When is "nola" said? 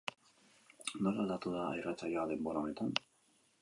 1.07-1.23